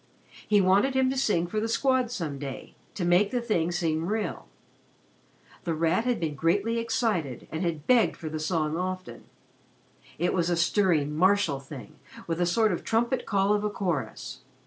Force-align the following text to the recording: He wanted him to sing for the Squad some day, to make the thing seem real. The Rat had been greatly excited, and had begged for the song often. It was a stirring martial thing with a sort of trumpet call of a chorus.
He 0.47 0.61
wanted 0.61 0.95
him 0.95 1.11
to 1.11 1.15
sing 1.15 1.45
for 1.45 1.59
the 1.59 1.67
Squad 1.67 2.09
some 2.09 2.39
day, 2.39 2.73
to 2.95 3.05
make 3.05 3.29
the 3.29 3.39
thing 3.39 3.71
seem 3.71 4.07
real. 4.07 4.47
The 5.63 5.75
Rat 5.75 6.05
had 6.05 6.19
been 6.19 6.33
greatly 6.33 6.79
excited, 6.79 7.47
and 7.51 7.61
had 7.61 7.85
begged 7.85 8.17
for 8.17 8.27
the 8.27 8.39
song 8.39 8.75
often. 8.75 9.25
It 10.17 10.33
was 10.33 10.49
a 10.49 10.57
stirring 10.57 11.15
martial 11.15 11.59
thing 11.59 11.99
with 12.25 12.41
a 12.41 12.47
sort 12.47 12.71
of 12.71 12.83
trumpet 12.83 13.27
call 13.27 13.53
of 13.53 13.63
a 13.63 13.69
chorus. 13.69 14.39